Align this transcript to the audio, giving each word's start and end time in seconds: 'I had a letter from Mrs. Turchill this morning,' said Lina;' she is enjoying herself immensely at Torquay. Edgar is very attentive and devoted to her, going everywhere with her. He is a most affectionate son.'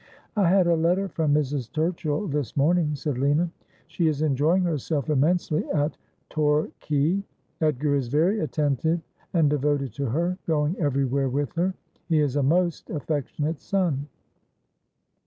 'I 0.35 0.49
had 0.49 0.65
a 0.65 0.73
letter 0.75 1.07
from 1.09 1.35
Mrs. 1.35 1.69
Turchill 1.71 2.31
this 2.31 2.57
morning,' 2.57 2.95
said 2.95 3.19
Lina;' 3.19 3.51
she 3.87 4.07
is 4.07 4.23
enjoying 4.23 4.63
herself 4.63 5.11
immensely 5.11 5.63
at 5.69 5.95
Torquay. 6.31 7.21
Edgar 7.61 7.93
is 7.93 8.07
very 8.07 8.39
attentive 8.39 8.99
and 9.35 9.47
devoted 9.47 9.93
to 9.93 10.07
her, 10.07 10.39
going 10.47 10.75
everywhere 10.79 11.29
with 11.29 11.53
her. 11.53 11.75
He 12.09 12.19
is 12.19 12.35
a 12.35 12.41
most 12.41 12.89
affectionate 12.89 13.59
son.' 13.59 14.07